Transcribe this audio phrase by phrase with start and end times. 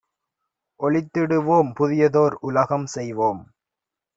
[0.79, 3.41] ஒழித்திடுவோம்; புதியதோர் உலகம் செய்வோம்!